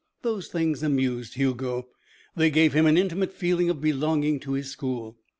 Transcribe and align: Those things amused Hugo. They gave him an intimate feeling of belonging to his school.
Those 0.23 0.47
things 0.47 0.81
amused 0.81 1.35
Hugo. 1.35 1.89
They 2.35 2.49
gave 2.49 2.73
him 2.73 2.87
an 2.87 2.97
intimate 2.97 3.31
feeling 3.31 3.69
of 3.69 3.81
belonging 3.81 4.39
to 4.39 4.53
his 4.53 4.67
school. 4.71 5.19